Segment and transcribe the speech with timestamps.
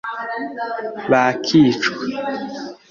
[1.11, 1.95] bakicwa